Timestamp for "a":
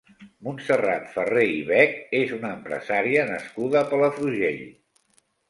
3.83-3.87